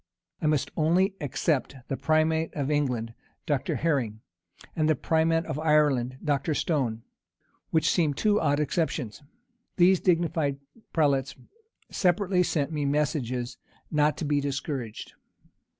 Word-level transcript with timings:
I 0.41 0.47
must 0.47 0.71
only 0.75 1.13
except 1.21 1.75
the 1.87 1.95
primate 1.95 2.51
of 2.55 2.71
England, 2.71 3.13
Dr. 3.45 3.75
Herring, 3.75 4.21
and 4.75 4.89
the 4.89 4.95
primate 4.95 5.45
of 5.45 5.59
Ireland, 5.59 6.17
Dr. 6.25 6.55
Stone, 6.55 7.03
which 7.69 7.87
seem 7.91 8.15
two 8.15 8.41
odd 8.41 8.59
exceptions. 8.59 9.21
These 9.75 9.99
dignified 9.99 10.57
prelates 10.91 11.35
separately 11.91 12.41
sent 12.41 12.71
me 12.71 12.83
messages 12.83 13.59
not 13.91 14.17
to 14.17 14.25
be 14.25 14.41
discouraged. 14.41 15.13